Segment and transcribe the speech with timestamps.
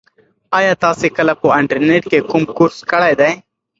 [0.57, 3.31] ایا تاسي کله په انټرنيټ کې کوم کورس کړی دی؟